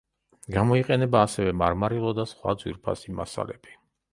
გამოიყენება 0.53 1.21
ასევე 1.27 1.53
მარმარილო 1.63 2.15
და 2.21 2.27
სხვა 2.33 2.57
ძვირფასი 2.63 3.15
მასალები. 3.21 3.79